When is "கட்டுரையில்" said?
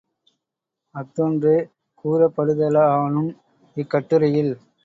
3.89-4.53